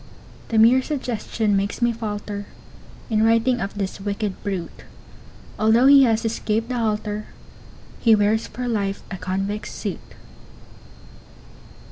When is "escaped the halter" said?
6.25-7.27